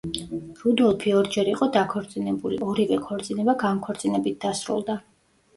[0.61, 4.99] რუდოლფი ორჯერ იყო დაქორწინებული, ორივე ქორწინება განქორწინებით დასრულდა.